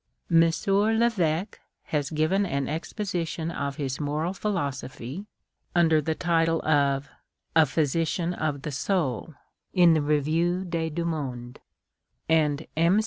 [0.31, 0.41] M.
[0.41, 5.27] Leveque has given an exposition of his moral philosophy,
[5.75, 7.07] under the title of"
[7.55, 9.35] A Physician of the Soul,"
[9.75, 11.61] in tlie Revue des Deux Mondes;
[12.27, 12.99] and M.